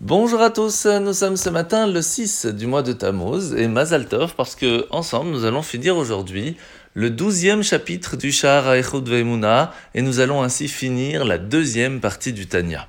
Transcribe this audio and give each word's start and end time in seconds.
Bonjour 0.00 0.42
à 0.42 0.50
tous, 0.50 0.86
nous 0.86 1.12
sommes 1.12 1.36
ce 1.36 1.48
matin 1.48 1.86
le 1.86 2.02
6 2.02 2.46
du 2.46 2.66
mois 2.66 2.82
de 2.82 2.92
Tammuz 2.92 3.54
et 3.56 3.68
Mazal 3.68 4.06
Tov 4.06 4.34
parce 4.36 4.56
que 4.56 4.86
ensemble 4.90 5.30
nous 5.30 5.44
allons 5.44 5.62
finir 5.62 5.96
aujourd'hui 5.96 6.56
le 6.94 7.10
douzième 7.10 7.62
chapitre 7.62 8.16
du 8.16 8.32
Shahar 8.32 8.74
Echud 8.74 9.08
Veimuna 9.08 9.72
et 9.94 10.02
nous 10.02 10.18
allons 10.18 10.42
ainsi 10.42 10.66
finir 10.66 11.24
la 11.24 11.38
deuxième 11.38 12.00
partie 12.00 12.32
du 12.32 12.46
Tanya. 12.48 12.88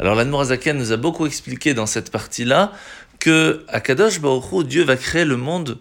Alors 0.00 0.16
l'Anmorazaken 0.16 0.76
nous 0.76 0.90
a 0.90 0.96
beaucoup 0.96 1.24
expliqué 1.24 1.72
dans 1.72 1.86
cette 1.86 2.10
partie-là 2.10 2.72
que 3.20 3.64
à 3.68 3.80
Kadosh 3.80 4.20
Baruch 4.20 4.66
Dieu 4.66 4.82
va 4.82 4.96
créer 4.96 5.24
le 5.24 5.36
monde 5.36 5.78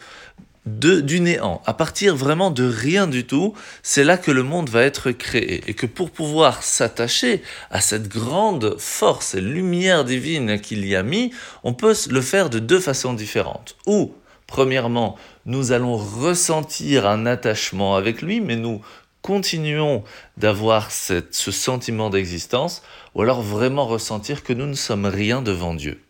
de, 0.77 1.01
du 1.01 1.19
néant, 1.19 1.61
à 1.65 1.73
partir 1.73 2.15
vraiment 2.15 2.51
de 2.51 2.63
rien 2.63 3.07
du 3.07 3.25
tout, 3.25 3.53
c'est 3.81 4.03
là 4.03 4.17
que 4.17 4.31
le 4.31 4.43
monde 4.43 4.69
va 4.69 4.83
être 4.83 5.11
créé. 5.11 5.63
Et 5.67 5.73
que 5.73 5.85
pour 5.85 6.11
pouvoir 6.11 6.63
s'attacher 6.63 7.41
à 7.71 7.81
cette 7.81 8.07
grande 8.07 8.75
force 8.77 9.35
et 9.35 9.41
lumière 9.41 10.05
divine 10.05 10.59
qu'il 10.59 10.85
y 10.85 10.95
a 10.95 11.03
mis, 11.03 11.33
on 11.63 11.73
peut 11.73 11.95
le 12.09 12.21
faire 12.21 12.49
de 12.49 12.59
deux 12.59 12.79
façons 12.79 13.13
différentes. 13.13 13.75
Ou, 13.85 14.13
premièrement, 14.47 15.17
nous 15.45 15.71
allons 15.71 15.97
ressentir 15.97 17.07
un 17.07 17.25
attachement 17.25 17.95
avec 17.95 18.21
lui, 18.21 18.39
mais 18.39 18.55
nous 18.55 18.81
continuons 19.21 20.03
d'avoir 20.37 20.91
ce 20.91 21.21
sentiment 21.31 22.09
d'existence, 22.09 22.83
ou 23.15 23.21
alors 23.21 23.41
vraiment 23.41 23.85
ressentir 23.85 24.43
que 24.43 24.53
nous 24.53 24.67
ne 24.67 24.75
sommes 24.75 25.05
rien 25.05 25.41
devant 25.41 25.73
Dieu. 25.73 26.01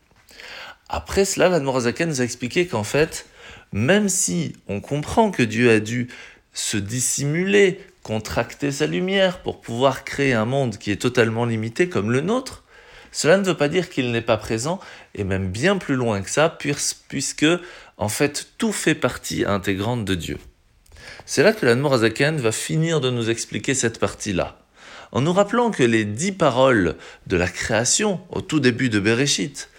Après 0.89 1.25
cela, 1.25 1.49
la 1.49 1.59
nous 1.59 1.87
a 1.87 2.23
expliqué 2.23 2.67
qu'en 2.67 2.83
fait, 2.83 3.25
même 3.71 4.09
si 4.09 4.53
on 4.67 4.81
comprend 4.81 5.31
que 5.31 5.43
Dieu 5.43 5.71
a 5.71 5.79
dû 5.79 6.07
se 6.53 6.77
dissimuler, 6.77 7.79
contracter 8.03 8.71
sa 8.71 8.87
lumière 8.87 9.41
pour 9.41 9.61
pouvoir 9.61 10.03
créer 10.03 10.33
un 10.33 10.45
monde 10.45 10.77
qui 10.77 10.91
est 10.91 11.01
totalement 11.01 11.45
limité 11.45 11.89
comme 11.89 12.11
le 12.11 12.21
nôtre, 12.21 12.63
cela 13.11 13.37
ne 13.37 13.43
veut 13.43 13.57
pas 13.57 13.69
dire 13.69 13.89
qu'il 13.89 14.11
n'est 14.11 14.21
pas 14.21 14.37
présent, 14.37 14.79
et 15.15 15.23
même 15.23 15.49
bien 15.49 15.77
plus 15.77 15.95
loin 15.95 16.21
que 16.21 16.29
ça, 16.29 16.57
puisque 17.07 17.45
en 17.97 18.09
fait 18.09 18.49
tout 18.57 18.71
fait 18.71 18.95
partie 18.95 19.45
intégrante 19.45 20.05
de 20.05 20.15
Dieu. 20.15 20.37
C'est 21.25 21.43
là 21.43 21.53
que 21.53 21.65
l'Anmorazaken 21.65 22.37
va 22.37 22.51
finir 22.51 23.01
de 23.01 23.09
nous 23.09 23.29
expliquer 23.29 23.73
cette 23.73 23.99
partie-là, 23.99 24.59
en 25.11 25.21
nous 25.21 25.33
rappelant 25.33 25.71
que 25.71 25.83
les 25.83 26.05
dix 26.05 26.31
paroles 26.31 26.95
de 27.27 27.37
la 27.37 27.47
création 27.47 28.21
au 28.29 28.41
tout 28.41 28.59
début 28.59 28.89
de 28.89 28.99
Bereshit, 28.99 29.69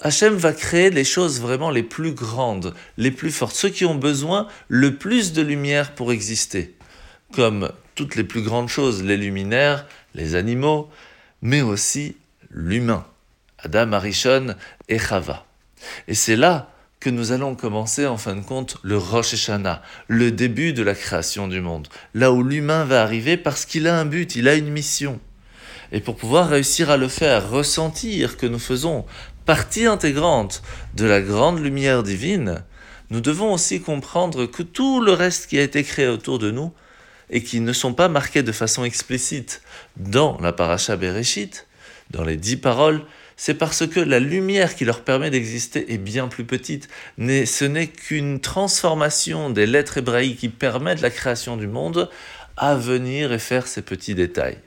Hachem 0.00 0.34
va 0.34 0.52
créer 0.52 0.90
les 0.90 1.04
choses 1.04 1.40
vraiment 1.40 1.70
les 1.70 1.82
plus 1.82 2.12
grandes, 2.12 2.74
les 2.96 3.10
plus 3.10 3.30
fortes, 3.30 3.54
ceux 3.54 3.68
qui 3.68 3.84
ont 3.84 3.94
besoin 3.94 4.48
le 4.68 4.96
plus 4.96 5.32
de 5.32 5.42
lumière 5.42 5.94
pour 5.94 6.12
exister, 6.12 6.74
comme 7.32 7.70
toutes 7.94 8.16
les 8.16 8.24
plus 8.24 8.42
grandes 8.42 8.68
choses, 8.68 9.02
les 9.02 9.16
luminaires, 9.16 9.86
les 10.14 10.34
animaux, 10.34 10.90
mais 11.42 11.62
aussi 11.62 12.16
l'humain, 12.50 13.06
Adam, 13.58 13.92
Arishon 13.92 14.54
et 14.88 14.98
Chava. 14.98 15.46
Et 16.08 16.14
c'est 16.14 16.36
là 16.36 16.70
que 16.98 17.10
nous 17.10 17.32
allons 17.32 17.56
commencer 17.56 18.06
en 18.06 18.16
fin 18.16 18.36
de 18.36 18.42
compte 18.42 18.76
le 18.82 18.96
Rosh 18.96 19.34
Hashanah, 19.34 19.82
le 20.06 20.30
début 20.30 20.72
de 20.72 20.82
la 20.82 20.94
création 20.94 21.48
du 21.48 21.60
monde, 21.60 21.88
là 22.14 22.32
où 22.32 22.42
l'humain 22.42 22.84
va 22.84 23.02
arriver 23.02 23.36
parce 23.36 23.64
qu'il 23.64 23.88
a 23.88 23.98
un 23.98 24.04
but, 24.04 24.36
il 24.36 24.48
a 24.48 24.54
une 24.54 24.70
mission. 24.70 25.20
Et 25.90 26.00
pour 26.00 26.16
pouvoir 26.16 26.48
réussir 26.48 26.90
à 26.90 26.96
le 26.96 27.08
faire, 27.08 27.50
ressentir 27.50 28.36
que 28.36 28.46
nous 28.46 28.58
faisons 28.58 29.04
partie 29.44 29.86
intégrante 29.86 30.62
de 30.94 31.04
la 31.06 31.20
grande 31.20 31.60
lumière 31.60 32.02
divine, 32.02 32.64
nous 33.10 33.20
devons 33.20 33.52
aussi 33.52 33.80
comprendre 33.80 34.46
que 34.46 34.62
tout 34.62 35.00
le 35.00 35.12
reste 35.12 35.46
qui 35.46 35.58
a 35.58 35.62
été 35.62 35.82
créé 35.84 36.08
autour 36.08 36.38
de 36.38 36.50
nous 36.50 36.72
et 37.30 37.42
qui 37.42 37.60
ne 37.60 37.72
sont 37.72 37.94
pas 37.94 38.08
marqués 38.08 38.42
de 38.42 38.52
façon 38.52 38.84
explicite 38.84 39.62
dans 39.96 40.38
la 40.40 40.52
paracha 40.52 40.96
Bereshit, 40.96 41.66
dans 42.10 42.24
les 42.24 42.36
dix 42.36 42.56
paroles, 42.56 43.02
c'est 43.36 43.54
parce 43.54 43.86
que 43.86 44.00
la 44.00 44.20
lumière 44.20 44.76
qui 44.76 44.84
leur 44.84 45.02
permet 45.02 45.30
d'exister 45.30 45.92
est 45.92 45.98
bien 45.98 46.28
plus 46.28 46.44
petite. 46.44 46.88
Ce 47.18 47.64
n'est 47.64 47.88
qu'une 47.88 48.40
transformation 48.40 49.50
des 49.50 49.66
lettres 49.66 49.98
hébraïques 49.98 50.38
qui 50.38 50.48
permettent 50.48 51.00
la 51.00 51.10
création 51.10 51.56
du 51.56 51.66
monde 51.66 52.08
à 52.56 52.76
venir 52.76 53.32
et 53.32 53.38
faire 53.38 53.66
ces 53.66 53.82
petits 53.82 54.14
détails. 54.14 54.58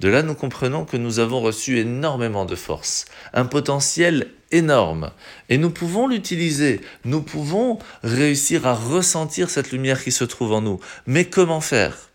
De 0.00 0.08
là, 0.08 0.22
nous 0.22 0.34
comprenons 0.34 0.84
que 0.84 0.96
nous 0.96 1.18
avons 1.18 1.40
reçu 1.40 1.78
énormément 1.78 2.44
de 2.44 2.56
force, 2.56 3.04
un 3.32 3.44
potentiel 3.44 4.28
énorme, 4.50 5.10
et 5.48 5.58
nous 5.58 5.70
pouvons 5.70 6.06
l'utiliser, 6.06 6.80
nous 7.04 7.22
pouvons 7.22 7.78
réussir 8.02 8.66
à 8.66 8.74
ressentir 8.74 9.50
cette 9.50 9.72
lumière 9.72 10.02
qui 10.02 10.12
se 10.12 10.24
trouve 10.24 10.52
en 10.52 10.60
nous. 10.60 10.80
Mais 11.06 11.24
comment 11.24 11.60
faire? 11.60 12.10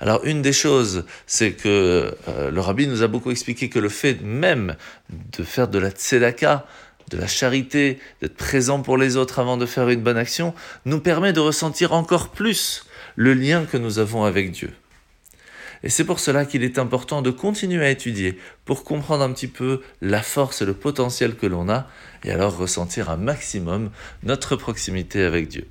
Alors 0.00 0.24
une 0.24 0.42
des 0.42 0.52
choses, 0.52 1.04
c'est 1.26 1.52
que 1.52 2.16
euh, 2.28 2.50
le 2.50 2.60
rabbi 2.60 2.88
nous 2.88 3.04
a 3.04 3.06
beaucoup 3.06 3.30
expliqué 3.30 3.68
que 3.68 3.78
le 3.78 3.88
fait 3.88 4.20
même 4.20 4.74
de 5.10 5.44
faire 5.44 5.68
de 5.68 5.78
la 5.78 5.90
tzedaka, 5.90 6.66
de 7.10 7.18
la 7.18 7.28
charité, 7.28 8.00
d'être 8.20 8.36
présent 8.36 8.80
pour 8.80 8.96
les 8.96 9.16
autres 9.16 9.38
avant 9.38 9.56
de 9.56 9.66
faire 9.66 9.88
une 9.88 10.00
bonne 10.00 10.16
action, 10.16 10.54
nous 10.86 10.98
permet 10.98 11.32
de 11.32 11.40
ressentir 11.40 11.92
encore 11.92 12.30
plus 12.30 12.84
le 13.14 13.34
lien 13.34 13.64
que 13.64 13.76
nous 13.76 14.00
avons 14.00 14.24
avec 14.24 14.50
Dieu. 14.50 14.72
Et 15.84 15.88
c'est 15.88 16.04
pour 16.04 16.20
cela 16.20 16.44
qu'il 16.44 16.62
est 16.62 16.78
important 16.78 17.22
de 17.22 17.30
continuer 17.30 17.84
à 17.84 17.90
étudier 17.90 18.38
pour 18.64 18.84
comprendre 18.84 19.24
un 19.24 19.32
petit 19.32 19.48
peu 19.48 19.82
la 20.00 20.22
force 20.22 20.62
et 20.62 20.64
le 20.64 20.74
potentiel 20.74 21.34
que 21.36 21.46
l'on 21.46 21.68
a 21.68 21.86
et 22.24 22.30
alors 22.30 22.56
ressentir 22.56 23.10
un 23.10 23.16
maximum 23.16 23.90
notre 24.22 24.56
proximité 24.56 25.24
avec 25.24 25.48
Dieu. 25.48 25.66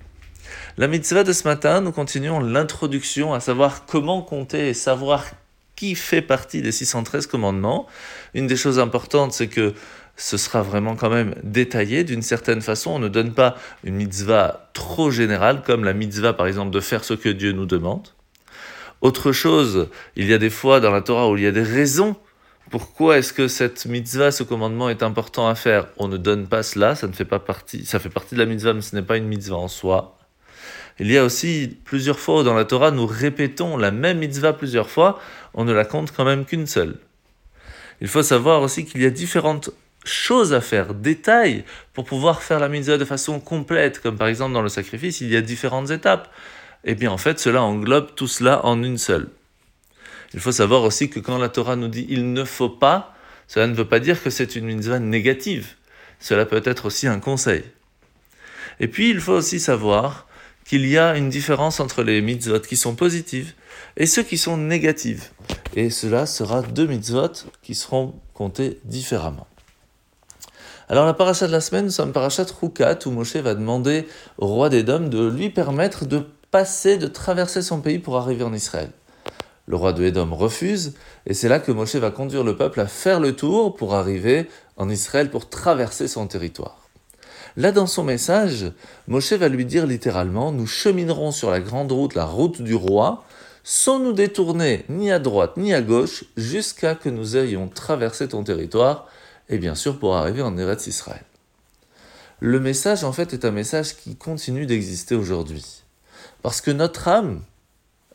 La 0.77 0.87
mitzvah 0.87 1.23
de 1.23 1.33
ce 1.33 1.47
matin, 1.47 1.81
nous 1.81 1.91
continuons 1.91 2.39
l'introduction 2.39 3.33
à 3.33 3.39
savoir 3.39 3.85
comment 3.85 4.21
compter 4.21 4.69
et 4.69 4.73
savoir 4.73 5.25
qui 5.75 5.95
fait 5.95 6.21
partie 6.21 6.61
des 6.61 6.71
613 6.71 7.27
commandements. 7.27 7.87
Une 8.33 8.47
des 8.47 8.55
choses 8.55 8.79
importantes, 8.79 9.33
c'est 9.33 9.47
que 9.47 9.73
ce 10.17 10.37
sera 10.37 10.61
vraiment 10.61 10.95
quand 10.95 11.09
même 11.09 11.33
détaillé 11.43 12.03
d'une 12.03 12.21
certaine 12.21 12.61
façon. 12.61 12.91
On 12.91 12.99
ne 12.99 13.07
donne 13.07 13.33
pas 13.33 13.55
une 13.83 13.95
mitzvah 13.95 14.69
trop 14.73 15.09
générale, 15.09 15.63
comme 15.65 15.83
la 15.83 15.93
mitzvah 15.93 16.33
par 16.33 16.47
exemple 16.47 16.71
de 16.71 16.79
faire 16.79 17.03
ce 17.03 17.13
que 17.13 17.29
Dieu 17.29 17.53
nous 17.53 17.65
demande. 17.65 18.09
Autre 19.01 19.31
chose, 19.31 19.89
il 20.15 20.27
y 20.27 20.33
a 20.33 20.37
des 20.37 20.51
fois 20.51 20.79
dans 20.79 20.91
la 20.91 21.01
Torah 21.01 21.29
où 21.29 21.35
il 21.35 21.43
y 21.43 21.47
a 21.47 21.51
des 21.51 21.63
raisons. 21.63 22.15
Pourquoi 22.69 23.17
est-ce 23.17 23.33
que 23.33 23.47
cette 23.47 23.87
mitzvah, 23.87 24.31
ce 24.31 24.43
commandement 24.43 24.89
est 24.89 25.01
important 25.01 25.47
à 25.47 25.55
faire 25.55 25.87
On 25.97 26.07
ne 26.07 26.17
donne 26.17 26.47
pas 26.47 26.61
cela, 26.61 26.95
ça 26.95 27.07
ne 27.07 27.11
fait 27.11 27.25
pas 27.25 27.39
partie, 27.39 27.83
ça 27.83 27.99
fait 27.99 28.09
partie 28.09 28.35
de 28.35 28.39
la 28.39 28.45
mitzvah, 28.45 28.73
mais 28.73 28.81
ce 28.81 28.95
n'est 28.95 29.01
pas 29.01 29.17
une 29.17 29.25
mitzvah 29.25 29.57
en 29.57 29.67
soi. 29.67 30.17
Il 30.99 31.11
y 31.11 31.17
a 31.17 31.25
aussi 31.25 31.79
plusieurs 31.83 32.19
fois 32.19 32.43
dans 32.43 32.53
la 32.53 32.63
Torah, 32.63 32.91
nous 32.91 33.07
répétons 33.07 33.75
la 33.75 33.89
même 33.89 34.19
mitzvah 34.19 34.53
plusieurs 34.53 34.89
fois, 34.89 35.19
on 35.55 35.65
ne 35.65 35.73
la 35.73 35.83
compte 35.83 36.11
quand 36.11 36.23
même 36.23 36.45
qu'une 36.45 36.67
seule. 36.67 36.97
Il 38.01 38.07
faut 38.07 38.23
savoir 38.23 38.61
aussi 38.61 38.85
qu'il 38.85 39.01
y 39.01 39.05
a 39.05 39.09
différentes 39.09 39.71
choses 40.05 40.53
à 40.53 40.61
faire, 40.61 40.93
détails, 40.93 41.63
pour 41.93 42.05
pouvoir 42.05 42.43
faire 42.43 42.59
la 42.59 42.69
mitzvah 42.69 42.97
de 42.97 43.05
façon 43.05 43.39
complète, 43.39 43.99
comme 43.99 44.17
par 44.17 44.27
exemple 44.27 44.53
dans 44.53 44.61
le 44.61 44.69
sacrifice, 44.69 45.21
il 45.21 45.29
y 45.29 45.35
a 45.35 45.41
différentes 45.41 45.89
étapes 45.89 46.29
eh 46.83 46.95
bien 46.95 47.11
en 47.11 47.17
fait 47.17 47.39
cela 47.39 47.61
englobe 47.63 48.15
tout 48.15 48.27
cela 48.27 48.65
en 48.65 48.81
une 48.83 48.97
seule. 48.97 49.29
Il 50.33 50.39
faut 50.39 50.51
savoir 50.51 50.83
aussi 50.83 51.09
que 51.09 51.19
quand 51.19 51.37
la 51.37 51.49
Torah 51.49 51.75
nous 51.75 51.87
dit 51.87 52.05
il 52.09 52.33
ne 52.33 52.43
faut 52.43 52.69
pas, 52.69 53.15
cela 53.47 53.67
ne 53.67 53.73
veut 53.73 53.87
pas 53.87 53.99
dire 53.99 54.21
que 54.21 54.29
c'est 54.29 54.55
une 54.55 54.65
mitzvah 54.65 54.99
négative. 54.99 55.75
Cela 56.19 56.45
peut 56.45 56.61
être 56.63 56.85
aussi 56.85 57.07
un 57.07 57.19
conseil. 57.19 57.63
Et 58.79 58.87
puis 58.87 59.09
il 59.09 59.19
faut 59.19 59.33
aussi 59.33 59.59
savoir 59.59 60.27
qu'il 60.65 60.87
y 60.87 60.97
a 60.97 61.17
une 61.17 61.29
différence 61.29 61.79
entre 61.79 62.03
les 62.03 62.21
mitzvot 62.21 62.59
qui 62.59 62.77
sont 62.77 62.95
positives 62.95 63.53
et 63.97 64.05
ceux 64.05 64.23
qui 64.23 64.37
sont 64.37 64.57
négatives. 64.57 65.29
Et 65.75 65.89
cela 65.89 66.25
sera 66.25 66.61
deux 66.61 66.87
mitzvot 66.87 67.49
qui 67.61 67.75
seront 67.75 68.15
comptés 68.33 68.79
différemment. 68.85 69.47
Alors 70.87 71.05
la 71.05 71.13
paracha 71.13 71.47
de 71.47 71.51
la 71.51 71.61
semaine, 71.61 71.85
nous 71.85 71.91
sommes 71.91 72.11
parachat 72.11 72.45
Rukat 72.61 72.99
où 73.05 73.11
Moshe 73.11 73.37
va 73.37 73.55
demander 73.55 74.07
au 74.37 74.47
roi 74.47 74.69
des 74.69 74.83
Dômes 74.83 75.09
de 75.09 75.27
lui 75.27 75.49
permettre 75.49 76.05
de 76.05 76.25
passer, 76.51 76.97
de 76.97 77.07
traverser 77.07 77.61
son 77.61 77.81
pays 77.81 77.99
pour 77.99 78.17
arriver 78.17 78.43
en 78.43 78.53
Israël. 78.53 78.91
Le 79.67 79.75
roi 79.77 79.93
de 79.93 80.03
Édom 80.03 80.35
refuse, 80.35 80.93
et 81.25 81.33
c'est 81.33 81.47
là 81.47 81.59
que 81.59 81.71
Moshe 81.71 81.95
va 81.95 82.11
conduire 82.11 82.43
le 82.43 82.57
peuple 82.57 82.81
à 82.81 82.87
faire 82.87 83.19
le 83.19 83.35
tour 83.35 83.75
pour 83.75 83.95
arriver 83.95 84.49
en 84.75 84.89
Israël, 84.89 85.29
pour 85.29 85.49
traverser 85.49 86.07
son 86.07 86.27
territoire. 86.27 86.77
Là, 87.57 87.71
dans 87.71 87.87
son 87.87 88.03
message, 88.03 88.71
Moshe 89.07 89.33
va 89.33 89.49
lui 89.49 89.65
dire 89.65 89.85
littéralement, 89.85 90.51
nous 90.51 90.67
cheminerons 90.67 91.31
sur 91.31 91.51
la 91.51 91.59
grande 91.59 91.91
route, 91.91 92.15
la 92.15 92.25
route 92.25 92.61
du 92.61 92.75
roi, 92.75 93.23
sans 93.63 93.99
nous 93.99 94.13
détourner 94.13 94.85
ni 94.89 95.11
à 95.11 95.19
droite 95.19 95.57
ni 95.57 95.73
à 95.73 95.81
gauche, 95.81 96.25
jusqu'à 96.37 96.95
que 96.95 97.09
nous 97.09 97.37
ayons 97.37 97.67
traversé 97.67 98.27
ton 98.27 98.43
territoire, 98.43 99.07
et 99.49 99.57
bien 99.57 99.75
sûr 99.75 99.99
pour 99.99 100.15
arriver 100.15 100.41
en 100.41 100.57
Eretz 100.57 100.87
Israël. 100.87 101.23
Le 102.39 102.59
message, 102.59 103.03
en 103.03 103.11
fait, 103.11 103.33
est 103.33 103.45
un 103.45 103.51
message 103.51 103.95
qui 103.95 104.15
continue 104.15 104.65
d'exister 104.65 105.13
aujourd'hui. 105.13 105.80
Parce 106.41 106.61
que 106.61 106.71
notre 106.71 107.07
âme, 107.07 107.41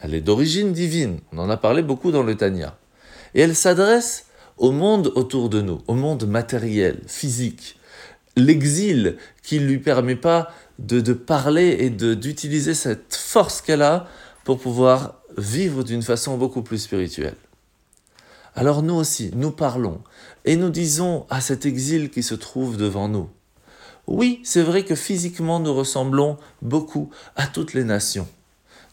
elle 0.01 0.15
est 0.15 0.21
d'origine 0.21 0.73
divine. 0.73 1.21
On 1.33 1.39
en 1.39 1.51
a 1.51 1.57
parlé 1.57 1.83
beaucoup 1.83 2.11
dans 2.11 2.23
le 2.23 2.37
Tanya. 2.37 2.77
Et 3.35 3.41
elle 3.41 3.57
s'adresse 3.57 4.27
au 4.57 4.73
monde 4.73 5.13
autour 5.15 5.49
de 5.49 5.61
nous, 5.61 5.83
au 5.87 5.95
monde 5.95 6.27
matériel, 6.27 7.01
physique. 7.07 7.79
L'exil 8.37 9.17
qui 9.43 9.61
ne 9.61 9.67
lui 9.67 9.79
permet 9.79 10.17
pas 10.17 10.51
de, 10.79 11.01
de 11.01 11.13
parler 11.13 11.77
et 11.81 11.91
d'utiliser 11.91 12.75
cette 12.75 13.15
force 13.15 13.63
qu'elle 13.63 13.83
a 13.83 14.09
pour 14.45 14.59
pouvoir 14.59 15.21
vivre 15.39 15.83
d'une 15.83 16.03
façon 16.03 16.37
beaucoup 16.37 16.63
plus 16.63 16.79
spirituelle. 16.79 17.37
Alors 18.55 18.83
nous 18.83 18.95
aussi, 18.95 19.31
nous 19.35 19.51
parlons 19.51 20.01
et 20.45 20.57
nous 20.57 20.71
disons 20.71 21.27
à 21.29 21.41
cet 21.41 21.67
exil 21.67 22.11
qui 22.11 22.23
se 22.23 22.35
trouve 22.35 22.77
devant 22.77 23.09
nous, 23.09 23.29
oui, 24.07 24.41
c'est 24.45 24.63
vrai 24.63 24.85
que 24.85 24.95
physiquement 24.95 25.59
nous 25.59 25.75
ressemblons 25.75 26.37
beaucoup 26.63 27.11
à 27.35 27.47
toutes 27.47 27.75
les 27.75 27.85
nations. 27.85 28.29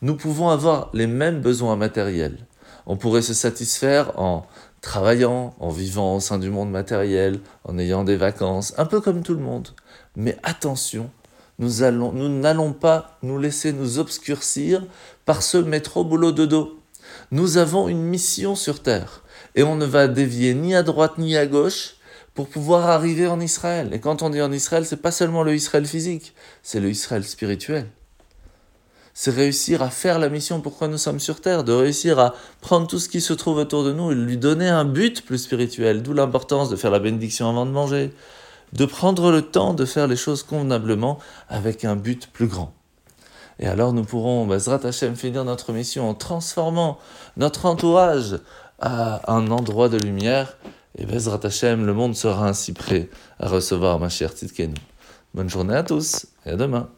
Nous 0.01 0.15
pouvons 0.15 0.50
avoir 0.50 0.89
les 0.94 1.07
mêmes 1.07 1.42
besoins 1.42 1.75
matériels. 1.75 2.45
On 2.86 2.98
pourrait 2.98 3.21
se 3.21 3.33
satisfaire 3.33 4.19
en 4.19 4.45
travaillant, 4.81 5.56
en 5.60 5.69
vivant 5.69 6.15
au 6.15 6.19
sein 6.19 6.39
du 6.39 6.50
monde 6.50 6.71
matériel, 6.71 7.39
en 7.63 7.77
ayant 7.77 8.04
des 8.04 8.18
vacances, 8.18 8.74
un 8.77 8.86
peu 8.86 9.00
comme 9.00 9.24
tout 9.24 9.33
le 9.33 9.39
monde. 9.39 9.69
Mais 10.15 10.38
attention, 10.44 11.10
nous 11.59 11.69
nous 12.12 12.30
n'allons 12.30 12.74
pas 12.74 13.18
nous 13.21 13.39
laisser 13.39 13.71
nous 13.71 14.00
obscurcir 14.00 14.86
par 15.25 15.44
ce 15.44 15.57
métro 15.57 16.04
boulot 16.04 16.31
de 16.31 16.45
dos. 16.45 16.80
Nous 17.31 17.57
avons 17.57 17.88
une 17.88 18.01
mission 18.01 18.56
sur 18.56 18.81
terre 18.81 19.24
et 19.56 19.63
on 19.63 19.75
ne 19.75 19.86
va 19.86 20.07
dévier 20.07 20.54
ni 20.54 20.75
à 20.75 20.83
droite 20.83 21.18
ni 21.18 21.38
à 21.38 21.45
gauche 21.45 21.95
pour 22.33 22.47
pouvoir 22.47 22.89
arriver 22.89 23.27
en 23.27 23.39
Israël. 23.39 23.89
Et 23.94 24.00
quand 24.00 24.21
on 24.21 24.30
dit 24.30 24.41
en 24.41 24.51
Israël, 24.51 24.85
c'est 24.85 25.01
pas 25.01 25.12
seulement 25.12 25.44
le 25.44 25.53
Israël 25.53 25.85
physique, 25.85 26.33
c'est 26.63 26.80
le 26.80 26.89
Israël 26.89 27.24
spirituel. 27.24 27.88
C'est 29.13 29.31
réussir 29.31 29.83
à 29.83 29.91
faire 29.91 30.18
la 30.18 30.30
mission 30.30 30.59
pourquoi 30.59 30.88
nous 30.88 30.97
sommes 30.97 31.19
sur 31.19 31.39
terre, 31.39 31.63
de 31.63 31.71
réussir 31.71 32.18
à 32.18 32.33
prendre 32.62 32.88
tout 32.88 32.97
ce 32.97 33.09
qui 33.09 33.21
se 33.21 33.33
trouve 33.33 33.57
autour 33.57 33.83
de 33.83 33.94
nous 33.94 34.12
et 34.12 34.15
lui 34.15 34.38
donner 34.38 34.68
un 34.68 34.85
but 34.85 35.24
plus 35.24 35.38
spirituel, 35.38 36.01
d'où 36.01 36.13
l'importance 36.13 36.69
de 36.69 36.75
faire 36.75 36.89
la 36.89 37.00
bénédiction 37.00 37.47
avant 37.47 37.68
de 37.68 37.71
manger, 37.71 38.12
de 38.74 38.85
prendre 38.85 39.31
le 39.31 39.44
temps 39.44 39.75
de 39.75 39.85
faire 39.85 40.07
les 40.07 40.15
choses 40.15 40.41
convenablement 40.41 41.19
avec 41.47 41.85
un 41.85 41.95
but 41.95 42.27
plus 42.33 42.47
grand. 42.47 42.74
Et 43.59 43.68
alors 43.68 43.94
nous 43.94 44.03
pourrons, 44.03 44.47
Bazrat 44.47 44.80
Hashem, 44.83 45.15
finir 45.15 45.45
notre 45.45 45.74
mission 45.74 46.09
en 46.09 46.15
transformant 46.15 46.97
notre 47.38 47.68
entourage 47.68 48.39
à 48.80 49.31
un 49.31 49.51
endroit 49.51 49.89
de 49.89 49.97
lumière 49.97 50.57
et 50.98 51.06
Bezrat 51.06 51.40
Hashem, 51.44 51.86
le 51.86 51.94
monde 51.94 52.16
sera 52.16 52.48
ainsi 52.48 52.74
prêt 52.74 53.10
à 53.40 53.48
recevoir 53.48 54.00
ma 54.00 54.10
chère 54.10 54.31
Tzidkenu. 54.31 54.75
Bonne 55.34 55.50
journée 55.50 55.75
à 55.75 55.84
tous 55.84 56.28
et 56.45 56.51
à 56.51 56.56
demain. 56.56 56.90